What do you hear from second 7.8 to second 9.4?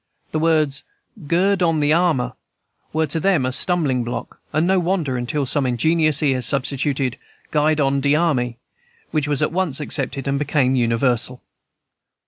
de army," which